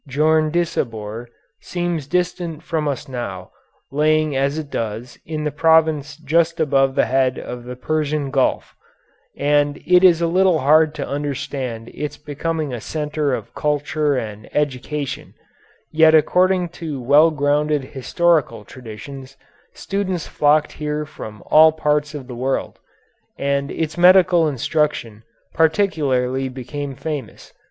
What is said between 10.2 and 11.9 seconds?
little hard to understand